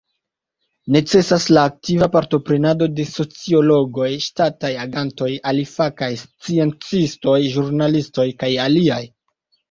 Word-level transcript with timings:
Necesas 0.93 1.43
la 1.55 1.63
aktiva 1.71 2.05
partoprenado 2.13 2.87
de 2.99 3.03
sociologoj, 3.09 4.07
ŝtataj 4.27 4.71
agantoj, 4.85 5.27
alifakaj 5.51 6.09
sciencistoj, 6.21 7.35
ĵurnalistoj, 7.57 8.27
kaj 8.45 8.51
aliaj. 8.65 8.99